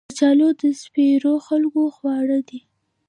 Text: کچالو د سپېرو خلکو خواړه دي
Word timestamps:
کچالو 0.09 0.49
د 0.61 0.63
سپېرو 0.81 1.33
خلکو 1.47 1.83
خواړه 1.95 2.39
دي 2.49 2.59